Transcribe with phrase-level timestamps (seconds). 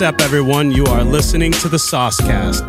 [0.00, 0.70] What's up, everyone?
[0.70, 2.64] You are listening to the Saucecast.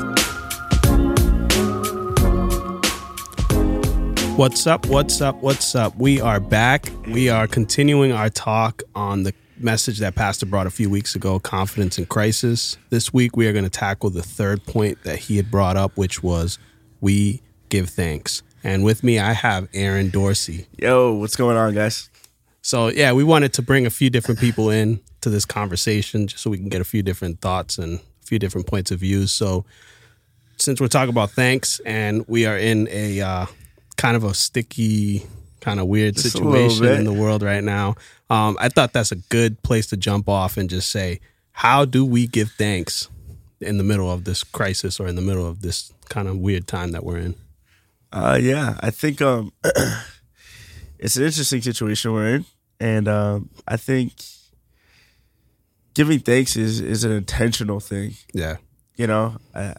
[4.38, 4.86] What's up?
[4.88, 5.38] What's up?
[5.38, 5.96] What's up?
[5.96, 6.92] We are back.
[7.08, 11.40] We are continuing our talk on the message that Pastor brought a few weeks ago
[11.40, 12.78] confidence in crisis.
[12.90, 15.96] This week, we are going to tackle the third point that he had brought up,
[15.96, 16.60] which was
[17.00, 18.44] we give thanks.
[18.62, 20.68] And with me, I have Aaron Dorsey.
[20.78, 22.10] Yo, what's going on, guys?
[22.62, 26.44] So, yeah, we wanted to bring a few different people in to this conversation just
[26.44, 29.28] so we can get a few different thoughts and a few different points of view.
[29.28, 29.66] So,
[30.58, 33.46] since we're talking about thanks and we are in a uh,
[33.98, 35.26] kind of a sticky,
[35.60, 37.96] kind of weird Just situation in the world right now,
[38.30, 41.20] um, I thought that's a good place to jump off and just say,
[41.52, 43.10] how do we give thanks
[43.60, 46.68] in the middle of this crisis or in the middle of this kind of weird
[46.68, 47.36] time that we're in?
[48.12, 49.54] Uh, yeah, I think um,
[51.02, 52.46] it's an interesting situation we're in,
[52.80, 54.14] and um, I think
[55.94, 58.14] giving thanks is is an intentional thing.
[58.34, 58.58] Yeah.
[58.96, 59.76] You know, I,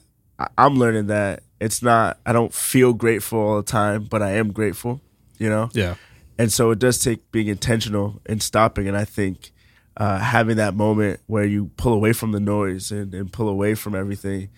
[0.58, 2.18] I'm learning that it's not.
[2.26, 5.00] I don't feel grateful all the time, but I am grateful.
[5.38, 5.96] You know, Yeah.
[6.38, 8.86] and so it does take being intentional and stopping.
[8.86, 9.50] And I think
[9.96, 13.74] uh, having that moment where you pull away from the noise and, and pull away
[13.74, 14.50] from everything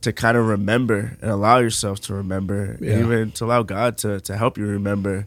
[0.00, 2.98] to kind of remember and allow yourself to remember, Yeah.
[3.00, 5.26] even to allow God to to help you remember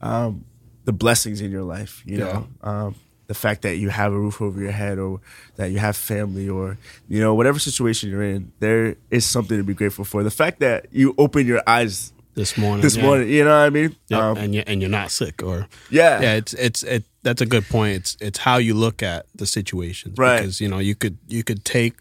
[0.00, 0.44] um,
[0.84, 2.02] the blessings in your life.
[2.06, 2.24] You Yeah.
[2.24, 2.48] know.
[2.62, 2.94] Um,
[3.26, 5.20] the fact that you have a roof over your head or
[5.54, 6.76] that you have family or
[7.08, 10.58] you know whatever situation you're in there is something to be grateful for the fact
[10.58, 12.82] that you open your eyes This morning.
[12.82, 13.02] this yeah.
[13.04, 15.68] morning you know what i mean Yep, Um, and you and you're not sick or
[15.90, 19.26] yeah yeah it's it's it that's a good point it's it's how you look at
[19.36, 20.40] the situations Right.
[20.40, 21.94] because you know you could you could take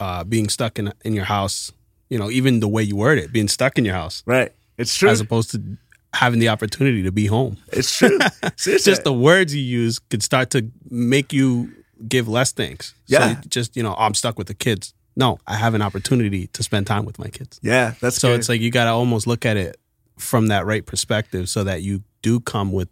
[0.00, 1.70] uh being stuck in in your house
[2.08, 4.96] you know even the way you word it being stuck in your house right it's
[4.96, 5.62] true as opposed to
[6.12, 8.18] having the opportunity to be home It's true.
[8.42, 11.72] it's just the words you use could start to make you
[12.08, 13.36] give less thanks Yeah.
[13.40, 16.62] so just you know i'm stuck with the kids no i have an opportunity to
[16.62, 17.94] spend time with my kids yeah.
[18.00, 18.40] That's so good.
[18.40, 19.76] it's like you got to almost look at it
[20.18, 22.88] from that right perspective so that you do come with,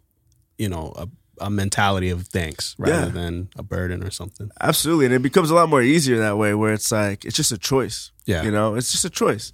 [0.57, 1.07] you know, a,
[1.45, 3.11] a mentality of thanks rather Yeah.
[3.11, 4.49] than a burden or something.
[4.61, 7.51] absolutely, and it becomes a lot more easier that way, where it's like it's just
[7.51, 8.11] a choice.
[8.25, 8.41] Yeah.
[8.43, 9.53] you know, it's just a choice.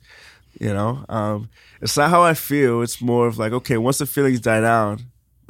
[0.59, 1.49] You know, um,
[1.81, 2.81] it's not how I feel.
[2.81, 5.01] It's more of like, okay, once the feelings die down,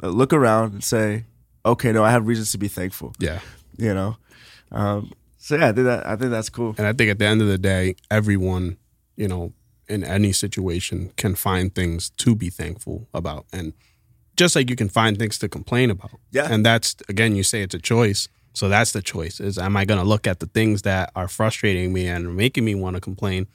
[0.02, 1.24] uh, look around and say,
[1.64, 3.12] okay, no, I have reasons to be thankful.
[3.18, 3.40] Yeah.
[3.76, 4.16] You know,
[4.72, 6.74] um, so yeah, I think that I think that's cool.
[6.78, 8.78] And I think at the end of the day, everyone,
[9.16, 9.52] you know,
[9.88, 13.46] in any situation can find things to be thankful about.
[13.52, 13.72] And
[14.36, 16.18] just like you can find things to complain about.
[16.30, 16.48] Yeah.
[16.50, 18.28] And that's, again, you say it's a choice.
[18.54, 21.28] So that's the choice is am I going to look at the things that are
[21.28, 23.46] frustrating me and making me want to complain?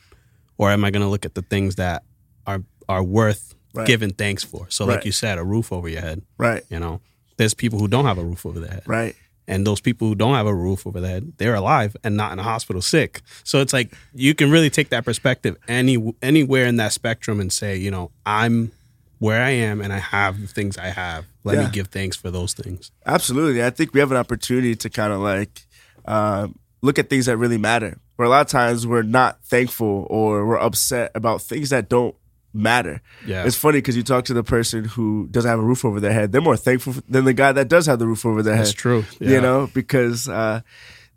[0.61, 2.03] Or am I going to look at the things that
[2.47, 3.87] are, are worth Right.
[3.87, 4.67] giving thanks for?
[4.69, 6.21] So, like you said, a roof over your head.
[6.37, 6.99] Right, You know,
[7.37, 8.83] there's people who don't have a roof over their head.
[8.85, 9.15] right,
[9.47, 12.31] And those people who don't have a roof over their head, they're alive and not
[12.33, 13.21] in a hospital sick.
[13.45, 17.51] So it's like you can really take that perspective any anywhere in that spectrum and
[17.51, 18.71] say, you know, I'm
[19.19, 21.25] where I am and I have the things I have.
[21.45, 22.91] Let me give thanks for those things.
[23.05, 23.63] absolutely.
[23.63, 25.61] I think we have an opportunity to kind of like
[26.05, 26.49] uh,
[26.81, 27.97] look at things that really matter.
[28.21, 32.13] Where a lot of times we're not thankful or we're upset about things that don't
[32.53, 33.01] matter.
[33.25, 33.47] Yeah.
[33.47, 36.13] It's funny because you talk to the person who doesn't have a roof over their
[36.13, 36.31] head.
[36.31, 38.75] They're more thankful than the guy that does have the roof over their That's head.
[38.75, 39.27] That's true.
[39.27, 40.61] You know, because uh,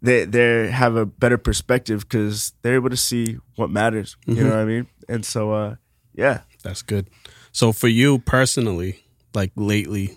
[0.00, 4.16] they they have a better perspective because they're able to see what matters.
[4.26, 4.38] Mm-hmm.
[4.38, 4.86] You know what I mean?
[5.06, 5.74] And so, uh,
[6.14, 6.40] yeah.
[6.62, 7.10] That's good.
[7.52, 9.04] So for you personally,
[9.34, 10.16] like lately,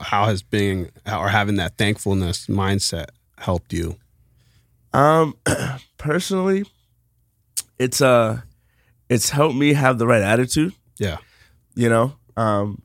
[0.00, 3.98] how has being or having that thankfulness mindset helped you?
[4.94, 5.36] Um,
[6.02, 6.64] personally,
[7.78, 8.40] it's uh,
[9.08, 10.74] it's helped me have the right attitude.
[10.98, 11.18] Yeah.
[11.74, 12.82] You know, um,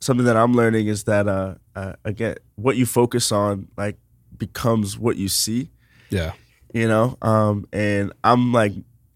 [0.00, 3.98] something that I'm learning is that uh, uh, again, what you focus on like
[4.36, 5.70] becomes what you see.
[6.10, 6.32] Yeah.
[6.72, 8.72] You know, um, and I'm like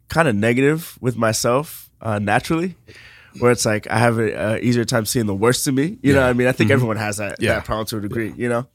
[0.09, 2.75] kind of negative with myself uh, naturally.
[3.40, 6.12] Where it's like I have a, a easier time seeing the worst in me, you
[6.12, 6.20] know.
[6.20, 6.25] Yeah.
[6.26, 6.75] what I mean, I think Mhm.
[6.75, 7.55] everyone has that, Yeah.
[7.55, 8.67] that problem to a degree, you know.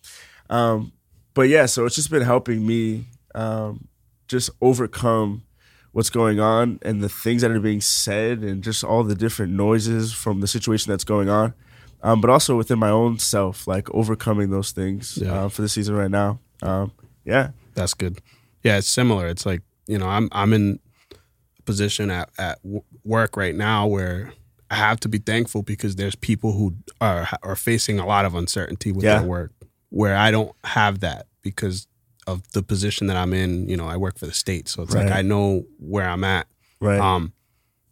[0.49, 0.91] Um,
[1.33, 3.05] but yeah, so it's just been helping me
[3.35, 3.87] um,
[4.29, 5.43] just overcome
[5.91, 9.51] what's going on and the things that are being said and just all the different
[9.51, 11.53] noises from the situation that's going on.
[12.01, 15.33] Um, but also within my own self, like overcoming those things Yeah.
[15.33, 16.39] uh, for the season right now.
[16.61, 16.91] Um,
[17.25, 18.21] yeah, That's good.
[18.63, 19.27] Yeah, it's similar.
[19.27, 20.79] It's like you know, I'm I'm in
[21.57, 22.59] a position at at
[23.03, 24.31] work right now where
[24.69, 28.35] I have to be thankful because there's people who are are facing a lot of
[28.35, 29.19] uncertainty with Yeah.
[29.19, 29.51] their work,
[29.89, 31.87] where I don't have that because
[32.31, 33.67] of the position that I'm in.
[33.69, 36.47] You know, I work for the state, so it's like I know where I'm at.
[36.79, 36.99] right.
[36.99, 37.33] Um,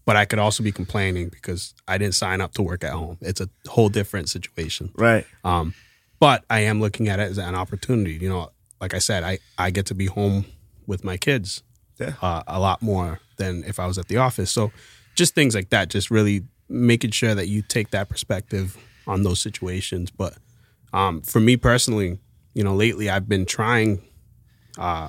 [0.06, 3.18] but I could also be complaining because I didn't sign up to work at home.
[3.20, 4.92] It's a whole different situation.
[4.96, 5.26] right.
[5.44, 5.74] Um,
[6.20, 8.14] but I am looking at it as an opportunity.
[8.14, 10.46] You know, like I said, I, I get to be home
[10.88, 11.62] with my kids
[12.00, 12.14] Yeah.
[12.22, 14.50] uh, a lot more than if I was at the office.
[14.50, 14.72] So
[15.16, 19.40] just things like that, just really making sure that you take that perspective on those
[19.42, 20.10] situations.
[20.10, 20.34] But
[20.94, 22.18] um, for me personally,
[22.54, 24.02] you know, lately I've been trying
[24.78, 25.08] uh,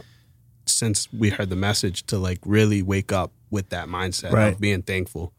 [0.66, 4.52] since we heard the message to like really wake up with that mindset Right.
[4.52, 5.32] of being thankful.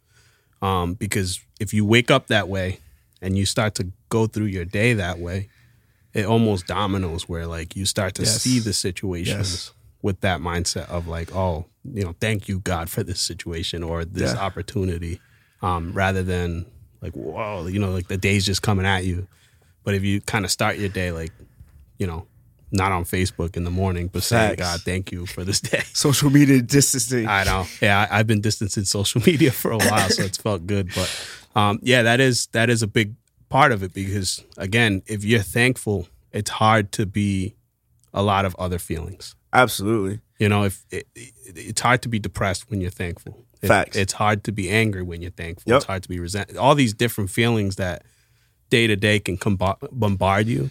[0.62, 2.80] Um, because if you wake up that way
[3.22, 5.50] and you start to go through your day that way,
[6.14, 8.42] it almost dominoes where like you start to Yes.
[8.42, 9.74] see the situations Yes.
[10.02, 14.04] with that mindset of like, oh, you know, thank you God for this situation or
[14.04, 14.40] this Yeah.
[14.40, 15.22] opportunity,
[15.62, 16.66] um, rather than
[17.02, 19.28] like, whoa, you know, like the day's just coming at you.
[19.84, 21.32] But if you kind of start your day like,
[22.00, 22.28] you know,
[22.72, 24.62] not on Facebook in the morning, but saying, Facts.
[24.62, 25.82] God, thank you for this day.
[25.94, 27.28] Social media distancing.
[27.28, 27.66] I know.
[27.82, 30.92] Yeah, I, I've been distancing social media for a while, so it's felt good.
[30.94, 31.10] But
[31.56, 33.16] um, yeah, that is that is a big
[33.50, 37.56] part of it because again, if you're thankful, it's hard to be
[38.14, 39.36] a lot of other feelings.
[39.52, 40.20] Absolutely.
[40.38, 43.46] You know, if it, it, it's hard to be depressed when you're thankful.
[43.62, 43.98] It- Facts.
[43.98, 45.70] it's hard to be angry when you're thankful.
[45.72, 45.78] Yep.
[45.78, 46.56] It's hard to be resent.
[46.56, 48.04] All these different feelings that
[48.70, 50.70] day to day can combo- bombard you.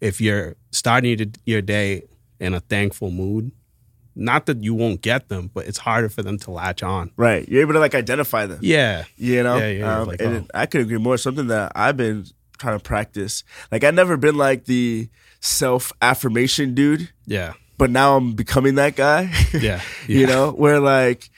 [0.00, 2.02] If you're starting your- day
[2.38, 3.52] in a thankful mood,
[4.16, 7.10] not that you won't get them, but it's harder for them to latch on.
[7.16, 7.48] Right.
[7.48, 8.58] You're able to like identify them.
[8.62, 9.04] Yeah.
[9.16, 9.56] You know?
[9.58, 10.46] Yeah, yeah, Um, like, and oh.
[10.58, 11.16] I could agree more.
[11.16, 12.26] Something that I've been
[12.58, 13.44] trying to practice.
[13.70, 15.08] Like I've never been like the
[15.40, 17.52] self affirmation dude, Yeah.
[17.78, 19.32] but now I'm becoming that guy.
[19.54, 19.80] Yeah.
[20.06, 21.30] you know, where like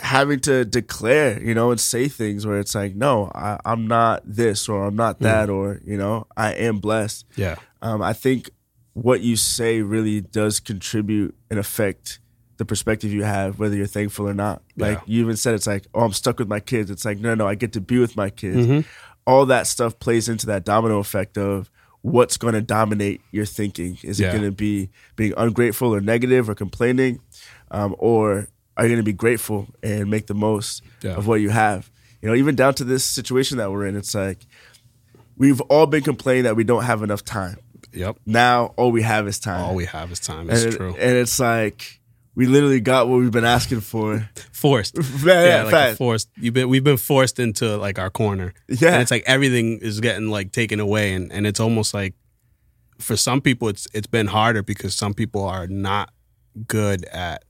[0.00, 4.22] having to declare, you know, and say things where it's like, no, I, I'm not
[4.24, 7.24] this or I'm not that or, you know, I am blessed.
[7.36, 7.56] Yeah.
[7.82, 8.50] Um, I think
[8.92, 12.18] what you say really does contribute and affect
[12.58, 14.62] the perspective you have, whether you're thankful or not.
[14.76, 15.02] Like Yeah.
[15.06, 16.90] you even said, it's like, oh, I'm stuck with my kids.
[16.90, 18.66] It's like, no, no, I get to be with my kids.
[18.66, 18.80] Mm-hmm.
[19.26, 21.70] All that stuff plays into that domino effect of
[22.02, 23.98] what's going to dominate your thinking.
[24.02, 24.28] Is Yeah.
[24.28, 27.20] it going to be being ungrateful or negative or complaining,
[27.70, 28.48] um, or
[28.80, 31.12] are you going to be grateful and make the most Yeah.
[31.16, 31.90] of what you have?
[32.22, 34.46] You know, even down to this situation that we're in, it's like
[35.36, 37.58] we've all been complaining that we don't have enough time
[37.92, 38.16] Yep.
[38.26, 39.60] now all we have is time.
[39.64, 40.48] All we have is time.
[40.50, 40.94] It's and, true.
[40.98, 42.00] and it's like
[42.36, 44.28] we literally got what we've been asking for.
[44.52, 44.96] forced.
[45.24, 46.28] Yeah, yeah, like forced.
[46.36, 48.54] You've been we've been forced into like our corner.
[48.68, 48.92] Yeah.
[48.92, 52.14] and it's like everything is getting like taken away, and and it's almost like
[52.98, 56.12] for some people it's it's been harder because some people are not
[56.68, 57.44] good at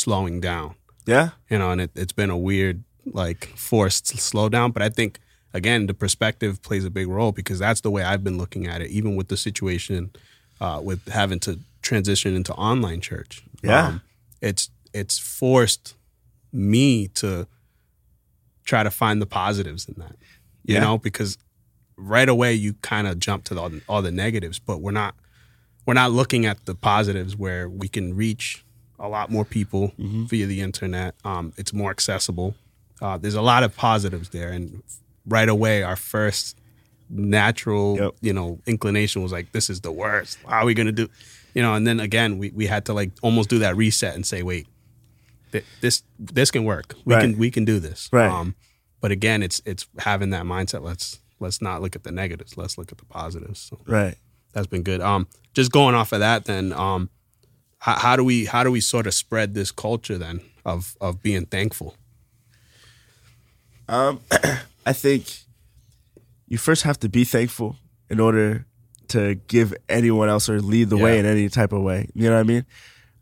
[0.00, 0.74] slowing down.
[1.06, 4.72] Yeah, You know, and it, it's been a weird like forced slowdown.
[4.72, 5.18] But I think
[5.52, 8.80] again the perspective plays a big role because that's the way I've been looking at
[8.80, 10.10] it, even with the situation
[10.60, 13.42] uh, with having to transition into online church.
[13.64, 13.98] Um, Yeah.
[14.40, 15.94] it's it's forced
[16.52, 17.46] me to
[18.64, 20.16] try to find the positives in that.
[20.64, 20.80] You Yeah.
[20.80, 21.38] know, because
[21.96, 25.14] right away you kind of jump to the, all the negatives, but we're not
[25.86, 28.64] we're not looking at the positives where we can reach
[29.00, 31.14] a lot more people via the internet.
[31.24, 32.54] Um, it's more accessible.
[33.00, 34.82] Uh, there's a lot of positives there, and
[35.26, 36.56] right away our first
[37.08, 38.14] natural Yep.
[38.20, 40.38] you know inclination was like, "This is the worst.
[40.46, 41.08] How are we gonna do?"
[41.54, 44.24] You know, and then again we we had to like almost do that reset and
[44.26, 44.66] say, "Wait,
[45.52, 46.94] th- this this can work.
[47.04, 47.22] We Right.
[47.22, 48.30] can we can do this." Right.
[48.30, 48.54] Um,
[49.00, 50.82] but again, it's it's having that mindset.
[50.82, 52.56] Let's let's not look at the negatives.
[52.56, 53.58] Let's look at the positives.
[53.60, 54.14] So right.
[54.52, 55.00] that's been good.
[55.00, 57.08] Um, just going off of that, then, um,
[57.80, 61.22] how, how do we how do we sort of spread this culture then of of
[61.22, 61.96] being thankful?
[63.88, 64.20] Um,
[64.86, 65.26] I think
[66.46, 67.76] you first have to be thankful
[68.08, 68.66] in order
[69.08, 72.08] to give anyone else or lead the way in any type of way.
[72.14, 72.66] You know what I mean?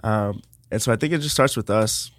[0.05, 2.11] Um, and so I think it just starts with us,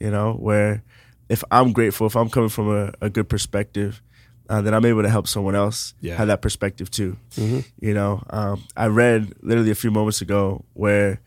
[0.00, 0.82] you know, where
[1.28, 4.02] if I'm grateful, if I'm coming from a, a good perspective,
[4.48, 6.16] uh, then I'm able to help someone else Yeah.
[6.16, 7.16] have that perspective too.
[7.36, 11.20] You know, um, I read literally a few moments ago where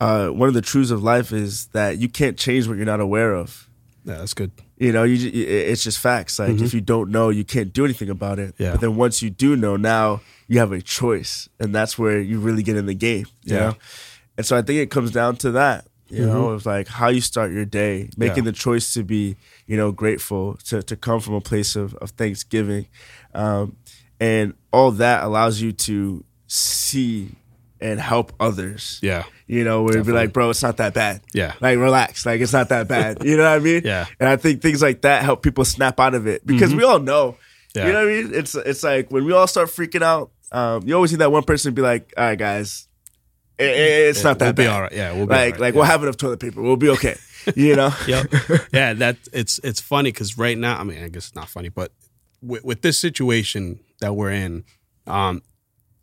[0.00, 3.00] uh, one of the truths of life is that you can't change what you're not
[3.00, 3.68] aware of.
[4.04, 4.50] Yeah, that's good.
[4.78, 6.38] You know, you it's just facts.
[6.38, 8.54] Like if you don't know, you can't do anything about it.
[8.54, 8.62] Mm-hmm.
[8.62, 8.70] Yeah.
[8.72, 12.40] But then once you do know, now you have a choice, and that's where you
[12.40, 13.26] really get in the game.
[13.44, 13.60] You Yeah.
[13.60, 13.74] know,
[14.38, 15.84] and so I think it comes down to that.
[16.08, 18.50] You know, of like how you start your day, making Yeah.
[18.50, 19.36] the choice to be,
[19.68, 22.86] you know, grateful, to to come from a place of of thanksgiving,
[23.32, 23.76] um,
[24.18, 27.30] and all that allows you to see
[27.80, 28.98] and help others.
[29.02, 31.22] Yeah, You know, where it'd be like, bro, it's not that bad.
[31.32, 31.54] Yeah.
[31.60, 32.26] Like, relax.
[32.26, 33.24] Like, it's not that bad.
[33.24, 33.82] You know what I mean?
[33.84, 34.06] Yeah.
[34.18, 36.98] And I think things like that help people snap out of it because we all
[37.00, 37.32] know.
[37.32, 37.78] Mm-hmm.
[37.78, 37.86] Yeah.
[37.86, 38.34] You know what I mean?
[38.34, 41.44] It's it's like when we all start freaking out, um, you always need that one
[41.44, 42.88] person be like, all right, guys,
[43.58, 44.72] it- it- it's not that we'll be bad.
[44.74, 44.92] all right.
[44.92, 45.60] Yeah, we'll be like, right.
[45.60, 45.78] like yeah.
[45.78, 46.60] we'll have enough toilet paper.
[46.62, 47.16] We'll be okay.
[47.54, 47.90] You know?
[48.06, 48.26] yep.
[48.72, 51.68] Yeah, that it's it's funny because right now, I mean, I guess it's not funny,
[51.70, 51.92] but
[52.42, 54.64] with, with this situation that we're in,
[55.06, 55.42] um,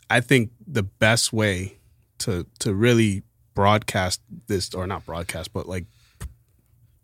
[0.10, 1.78] I think the best way
[2.20, 5.86] to to really broadcast this or not broadcast, but like
[6.20, 6.28] p-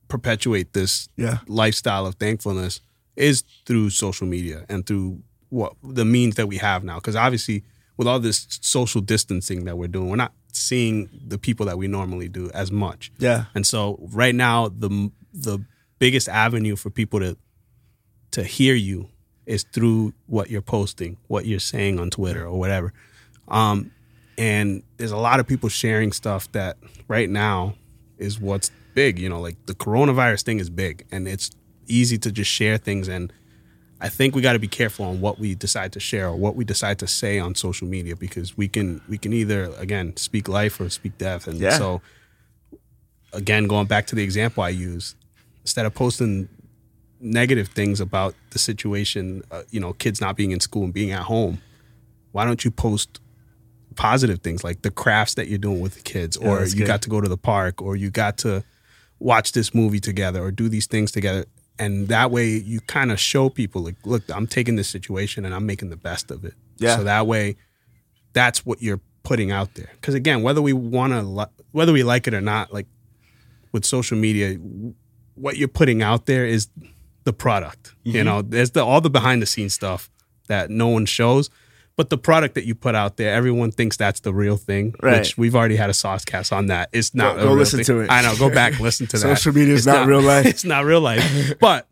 [0.07, 1.39] perpetuate this Yeah.
[1.47, 2.81] lifestyle of thankfulness
[3.15, 6.95] is through social media and through what the means that we have now.
[6.95, 7.63] Because obviously,
[7.97, 11.87] with all this social distancing that we're doing, we're not seeing the people that we
[11.87, 13.11] normally do as much.
[13.19, 13.45] Yeah.
[13.55, 15.59] And so right now, the the
[15.99, 17.37] biggest avenue for people to
[18.31, 19.09] to hear you
[19.45, 22.93] is through what you're posting, what you're saying on Twitter or whatever.
[23.47, 23.91] Um,
[24.37, 27.75] and there's a lot of people sharing stuff that right now
[28.17, 29.19] is what's big.
[29.19, 31.51] You know, like the coronavirus thing is big, and it's
[31.87, 33.07] easy to just share things.
[33.07, 33.31] And
[34.01, 36.55] I think we got to be careful on what we decide to share or what
[36.55, 40.47] we decide to say on social media because we can we can either again speak
[40.47, 41.47] life or speak death.
[41.47, 41.77] And Yeah.
[41.77, 42.01] so
[43.33, 45.15] again, going back to the example I used,
[45.61, 46.49] instead of posting
[47.19, 51.11] negative things about the situation, uh, you know, kids not being in school and being
[51.11, 51.61] at home,
[52.31, 53.19] why don't you post
[53.93, 56.87] positive things like the crafts that you're doing with the kids, or you good.
[56.87, 58.63] got to go to the park, or you got to
[59.19, 61.45] watch this movie together, or do these things together.
[61.79, 65.55] And that way, you kind of show people, like, look, I'm taking this situation and
[65.55, 66.53] I'm making the best of it.
[66.77, 66.97] Yeah.
[66.97, 67.55] So that way,
[68.33, 69.89] that's what you're putting out there.
[69.93, 72.87] Because again, whether we want to, li- whether we like it or not, like
[73.71, 74.55] with social media,
[75.35, 76.67] what you're putting out there is
[77.23, 77.95] the product.
[78.05, 78.17] Mm-hmm.
[78.17, 80.11] You know, there's the all the behind the scenes stuff
[80.47, 81.49] that no one shows,
[81.95, 84.95] but the product that you put out there, everyone thinks that's the real thing.
[85.01, 85.19] Right.
[85.19, 86.89] Which we've already had a sauce cast on that.
[86.91, 87.37] It's not.
[87.37, 87.85] Go- go listen thing.
[87.85, 88.09] to it.
[88.11, 88.35] I know.
[88.37, 89.37] Go back, listen to that.
[89.37, 90.45] Social media is It's not real life.
[90.53, 91.87] It's not real life, but.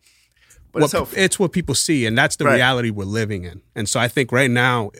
[0.74, 2.56] But what, it's it's what people see, and that's the Right.
[2.56, 3.62] reality we're living in.
[3.76, 4.92] And so I think right now,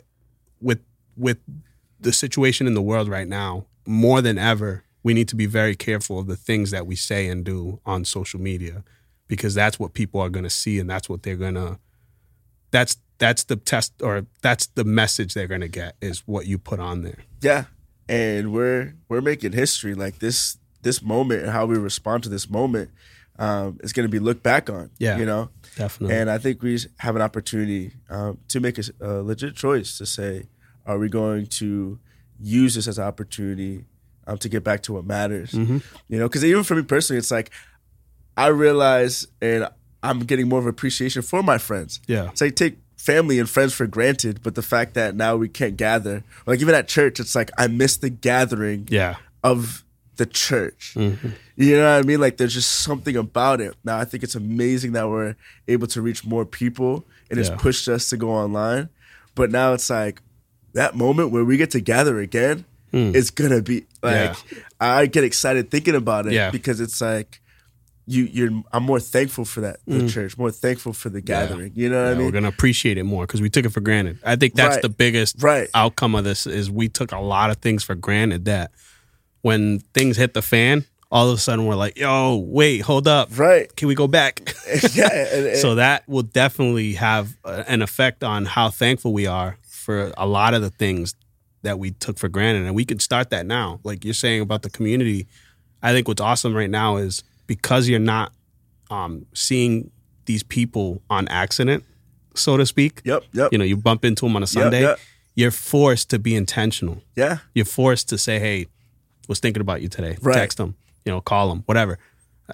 [0.60, 0.80] with
[1.16, 1.38] with
[1.98, 5.74] the situation in the world right now, more than ever, we need to be very
[5.74, 8.84] careful of the things that we say and do on social media
[9.28, 11.78] because that's what people are going to see and that's what they're going to
[12.70, 16.58] that's that's the test or that's the message they're going to get is what you
[16.58, 17.18] put on there.
[17.40, 17.66] Yeah,
[18.08, 19.94] and we're we're making history.
[19.94, 22.90] Like this this moment and how we respond to this moment
[23.38, 24.90] um, is going to be looked back on.
[24.98, 25.18] Yeah.
[25.18, 25.50] you know.
[25.76, 26.16] Definitely.
[26.16, 30.04] And I think we have an opportunity um, to make a, a legit choice to
[30.04, 30.48] say,
[30.84, 32.00] are we going to
[32.40, 33.84] use this as an opportunity
[34.26, 35.52] um, to get back to what matters?
[35.52, 35.78] Mm-hmm.
[36.08, 37.52] You know, because even for me personally, it's like
[38.36, 39.68] I realize and
[40.02, 42.00] I'm getting more of appreciation for my friends.
[42.08, 42.30] Yeah.
[42.30, 45.76] It's like take family and friends for granted, but the fact that now we can't
[45.76, 49.16] gather, like even at church, it's like I miss the gathering yeah.
[49.42, 49.84] of
[50.18, 50.94] the church.
[50.96, 51.30] Mm-hmm.
[51.56, 52.20] You know what I mean?
[52.20, 53.74] Like there's just something about it.
[53.82, 55.34] Now I think it's amazing that we're
[55.66, 57.52] able to reach more people and Yeah.
[57.52, 58.88] it's pushed us to go online.
[59.34, 60.22] But now it's like
[60.74, 64.36] that moment where we get to gather again is gonna be like.
[64.52, 64.58] Yeah.
[64.80, 66.50] I get excited thinking about it Yeah.
[66.50, 67.40] because it's like
[68.06, 70.10] you you're I'm more thankful for that the mm.
[70.10, 71.72] church, more thankful for the gathering.
[71.74, 72.06] You know what.
[72.08, 72.24] Yeah, I mean?
[72.26, 74.18] we're gonna appreciate it more because we took it for granted.
[74.24, 74.82] I think that's Right.
[74.82, 75.68] the biggest Right.
[75.74, 78.72] outcome of this is we took a lot of things for granted that
[79.42, 83.28] when things hit the fan, all of a sudden we're like, "Yo, wait, hold up,
[83.38, 83.74] Right.
[83.76, 84.54] Can we go back?"
[84.94, 85.08] yeah.
[85.12, 90.12] and- and- so that will definitely have an effect on how thankful we are for
[90.16, 91.14] a lot of the things
[91.62, 93.78] that we took for granted, and we can start that now.
[93.84, 95.28] Like you're saying about the community,
[95.82, 98.32] I think what's awesome right now is because you're not
[98.90, 99.90] um, seeing
[100.26, 101.84] these people on accident,
[102.34, 103.00] so to speak.
[103.04, 103.52] Yep, yep.
[103.52, 104.82] You know, you bump into them on a Sunday.
[104.82, 104.98] yep.
[105.34, 107.02] You're forced to be intentional.
[107.16, 107.38] yeah.
[107.54, 108.66] You're forced to say, "Hey,
[109.28, 110.34] was thinking about you today." Right.
[110.34, 110.74] Text them.
[111.04, 111.62] You know, call them.
[111.66, 111.98] Whatever.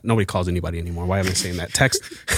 [0.05, 1.05] Nobody calls anybody anymore.
[1.07, 1.75] Why am I saying that?
[1.75, 2.03] Text.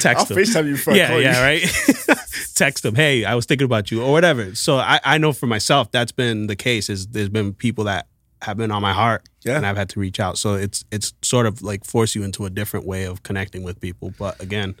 [0.00, 0.38] Text I'll them.
[0.38, 1.22] FaceTime you I Yeah, you.
[1.22, 1.62] yeah, right.
[2.54, 2.94] Text them.
[2.94, 4.54] Hey, I was thinking about you, or whatever.
[4.54, 6.88] So I, I know for myself that's been the case.
[6.88, 8.06] Is there's been people that
[8.44, 9.56] have been on my heart, Yeah.
[9.56, 10.38] and I've had to reach out.
[10.38, 13.80] So it's it's sort of like force you into a different way of connecting with
[13.80, 14.12] people.
[14.18, 14.74] But again,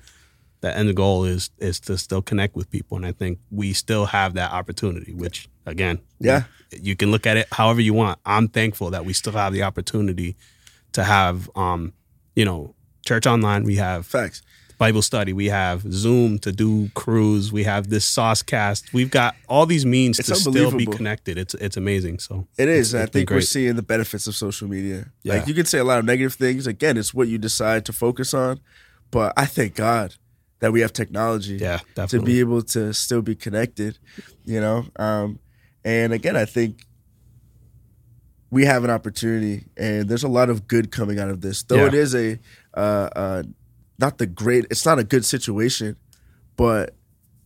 [0.60, 4.06] the end goal is is to still connect with people, and I think we still
[4.06, 5.12] have that opportunity.
[5.12, 6.44] Which again, Yeah.
[6.70, 8.18] you can look at it however you want.
[8.24, 10.36] I'm thankful that we still have the opportunity
[10.92, 11.92] to have, um,
[12.36, 12.74] you know,
[13.06, 13.64] church online.
[13.64, 14.42] We have Facts.
[14.78, 15.32] Bible study.
[15.32, 17.52] We have Zoom to do cruise.
[17.52, 18.92] We have this sauce cast.
[18.92, 21.38] We've got all these means It's to still be connected.
[21.38, 22.18] It's it's amazing.
[22.18, 22.94] So It is.
[22.94, 25.06] I think we're seeing the benefits of social media.
[25.22, 25.34] Yeah.
[25.34, 26.66] Like you can say a lot of negative things.
[26.66, 28.60] Again, it's what you decide to focus on.
[29.10, 30.14] But I thank God
[30.60, 33.98] that we have technology Yeah, to be able to still be connected,
[34.44, 34.86] you know?
[34.96, 35.38] Um,
[35.84, 36.86] and again, I think
[38.50, 41.62] we have an opportunity and there's a lot of good coming out of this.
[41.64, 41.86] Though Yeah.
[41.88, 42.38] it is a,
[42.74, 42.80] uh,
[43.14, 43.42] uh,
[43.98, 45.96] not the great, it's not a good situation,
[46.56, 46.94] but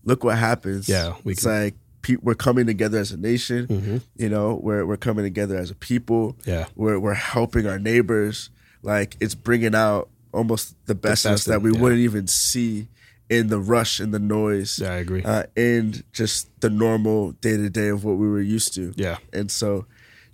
[0.04, 0.88] look what happens.
[0.88, 1.74] Yeah, we it's can- like
[2.22, 3.66] we're coming together as a nation.
[3.66, 4.02] Mhm.
[4.16, 6.36] You know, we're we're coming together as a people.
[6.46, 6.66] Yeah.
[6.74, 8.50] we're we're helping our neighbors.
[8.82, 11.80] Like it's bringing out almost the best, us best that we yeah.
[11.80, 12.88] wouldn't even see
[13.28, 14.78] in the rush and the noise.
[14.78, 15.22] Yeah, I agree.
[15.22, 18.94] Uh, and just the normal day to day of what we were used to.
[18.96, 19.84] yeah, And so,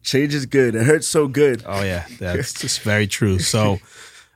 [0.02, 0.76] change is good.
[0.76, 1.64] It hurts so good.
[1.66, 3.38] Oh yeah, that's just very true.
[3.40, 3.78] So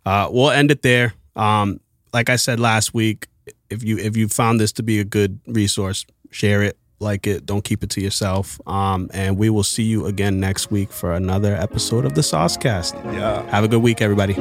[0.06, 1.12] uh, we'll end it there.
[1.38, 1.80] Um,
[2.12, 3.28] like I said last week,
[3.70, 7.46] if you if you found this to be a good resource, share it, like it.
[7.46, 8.60] Don't keep it to yourself.
[8.66, 12.94] Um, and we will see you again next week for another episode of the Saucecast.
[13.14, 13.48] Yeah.
[13.50, 14.34] Have a good week, everybody.